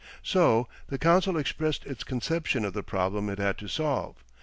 So 0.23 0.67
the 0.87 0.97
council 0.97 1.37
expressed 1.37 1.85
its 1.85 2.03
conception 2.03 2.65
of 2.65 2.73
the 2.73 2.81
problem 2.81 3.29
it 3.29 3.37
had 3.37 3.59
to 3.59 3.67
solve. 3.67 4.23